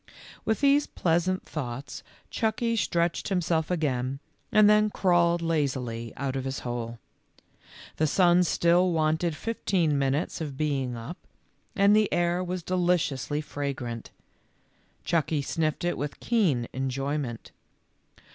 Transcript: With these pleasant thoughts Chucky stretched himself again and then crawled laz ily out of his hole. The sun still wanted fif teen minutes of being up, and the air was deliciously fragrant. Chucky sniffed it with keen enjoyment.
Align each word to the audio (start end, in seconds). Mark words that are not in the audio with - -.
With 0.45 0.61
these 0.61 0.87
pleasant 0.87 1.45
thoughts 1.45 2.01
Chucky 2.31 2.75
stretched 2.75 3.27
himself 3.29 3.69
again 3.69 4.17
and 4.51 4.67
then 4.67 4.89
crawled 4.89 5.43
laz 5.43 5.75
ily 5.75 6.11
out 6.17 6.35
of 6.35 6.43
his 6.43 6.61
hole. 6.61 6.97
The 7.97 8.07
sun 8.07 8.43
still 8.43 8.91
wanted 8.93 9.35
fif 9.35 9.63
teen 9.63 9.99
minutes 9.99 10.41
of 10.41 10.57
being 10.57 10.97
up, 10.97 11.17
and 11.75 11.95
the 11.95 12.11
air 12.11 12.43
was 12.43 12.63
deliciously 12.63 13.41
fragrant. 13.41 14.09
Chucky 15.05 15.43
sniffed 15.43 15.83
it 15.85 15.99
with 15.99 16.19
keen 16.19 16.67
enjoyment. 16.73 17.51